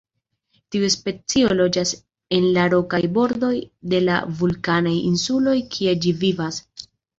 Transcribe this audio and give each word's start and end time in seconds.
Tiu 0.75 0.87
specio 0.93 1.51
loĝas 1.59 1.91
en 2.37 2.47
la 2.57 2.63
rokaj 2.75 3.01
bordoj 3.19 3.53
de 3.93 4.01
la 4.09 4.17
vulkanaj 4.41 4.97
insuloj 5.13 5.57
kie 5.77 5.97
ĝi 6.03 6.19
vivas. 6.27 6.63